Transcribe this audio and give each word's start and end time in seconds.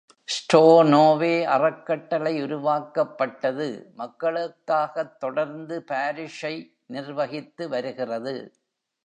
ஸ்டோர்னோவே 0.27 1.43
அறக்கட்டளை 1.43 2.41
உருவாக்கப்பட்டது, 2.41 3.93
மக்களுக்காகத் 3.97 5.17
தொடர்ந்து 5.17 5.83
பாரிஷை 5.87 6.73
நிர்வகித்துவருகிறது. 6.89 8.51